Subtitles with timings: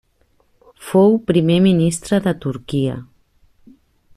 [0.85, 2.97] Fou Primer Ministre de Turquia.